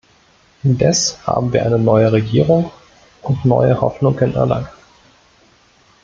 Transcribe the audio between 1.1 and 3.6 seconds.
haben wir eine neue Regierung und